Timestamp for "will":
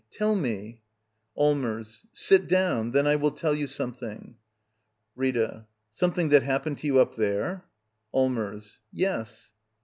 3.17-3.29